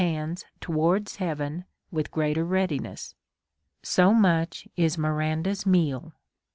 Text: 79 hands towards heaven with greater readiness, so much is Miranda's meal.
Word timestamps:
79 0.01 0.17
hands 0.19 0.45
towards 0.61 1.15
heaven 1.17 1.63
with 1.91 2.09
greater 2.09 2.43
readiness, 2.43 3.13
so 3.83 4.11
much 4.15 4.67
is 4.75 4.97
Miranda's 4.97 5.63
meal. 5.67 6.13